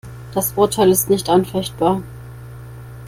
Das 0.33 0.53
Urteil 0.53 0.89
ist 0.89 1.11
nicht 1.11 1.29
anfechtbar. 1.29 2.01